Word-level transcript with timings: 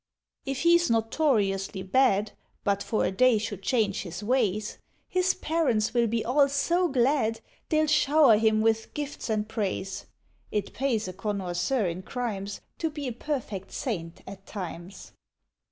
If 0.47 0.61
he's 0.61 0.89
notoriously 0.89 1.83
bad, 1.83 2.31
But 2.63 2.81
for 2.81 3.05
a 3.05 3.11
day 3.11 3.37
should 3.37 3.61
change 3.61 4.01
his 4.01 4.23
ways, 4.23 4.79
His 5.07 5.35
parents 5.35 5.93
will 5.93 6.07
be 6.07 6.25
all 6.25 6.49
so 6.49 6.87
glad, 6.87 7.39
They'll 7.69 7.85
shower 7.85 8.37
him 8.39 8.61
with 8.61 8.95
gifts 8.95 9.29
and 9.29 9.47
praise! 9.47 10.07
(It 10.51 10.73
pays 10.73 11.07
a 11.07 11.13
connoisseur 11.13 11.85
in 11.85 12.01
crimes 12.01 12.61
To 12.79 12.89
be 12.89 13.07
a 13.07 13.13
perfect 13.13 13.71
saint 13.71 14.23
at 14.25 14.47
times.) 14.47 15.11